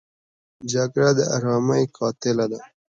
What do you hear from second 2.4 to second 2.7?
ده